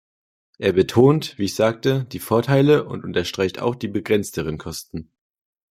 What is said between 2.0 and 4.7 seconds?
die Vorteile und unterstreicht auch die begrenzteren